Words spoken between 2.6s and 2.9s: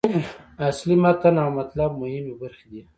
دي.